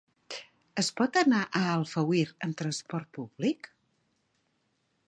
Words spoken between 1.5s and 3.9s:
a Alfauir amb transport públic?